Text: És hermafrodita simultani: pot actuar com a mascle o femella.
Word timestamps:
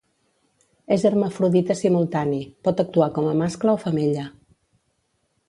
És 0.95 1.03
hermafrodita 1.09 1.75
simultani: 1.81 2.39
pot 2.69 2.83
actuar 2.85 3.11
com 3.19 3.29
a 3.33 3.37
mascle 3.43 3.75
o 3.77 3.81
femella. 3.87 4.27